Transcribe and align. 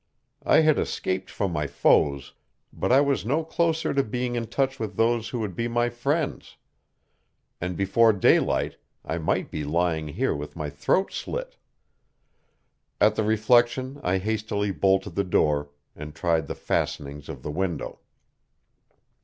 I 0.43 0.61
had 0.61 0.79
escaped 0.79 1.29
from 1.29 1.51
my 1.53 1.67
foes, 1.67 2.33
but 2.73 2.91
I 2.91 3.01
was 3.01 3.23
no 3.23 3.43
closer 3.43 3.93
to 3.93 4.01
being 4.01 4.33
in 4.33 4.47
touch 4.47 4.79
with 4.79 4.97
those 4.97 5.29
who 5.29 5.39
would 5.41 5.55
be 5.55 5.67
my 5.67 5.89
friends; 5.91 6.57
and 7.61 7.77
before 7.77 8.11
daylight 8.11 8.77
I 9.05 9.19
might 9.19 9.51
be 9.51 9.63
lying 9.63 10.07
here 10.07 10.35
with 10.35 10.55
my 10.55 10.71
throat 10.71 11.13
slit. 11.13 11.55
At 12.99 13.13
the 13.13 13.23
reflection 13.23 14.01
I 14.03 14.17
hastily 14.17 14.71
bolted 14.71 15.13
the 15.13 15.23
door, 15.23 15.69
and 15.95 16.15
tried 16.15 16.47
the 16.47 16.55
fastenings 16.55 17.29
of 17.29 17.43
the 17.43 17.51
window. 17.51 17.99